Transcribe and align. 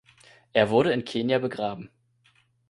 Er 0.51 0.71
wurde 0.71 0.93
in 0.93 1.05
Kenia 1.05 1.37
begraben. 1.37 1.91